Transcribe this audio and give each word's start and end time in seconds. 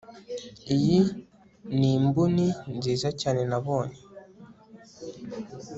iyi 0.75 0.99
ni 1.77 1.89
imbuni 1.97 2.47
nziza 2.77 3.09
cyane 3.21 3.41
nabonye 3.49 3.99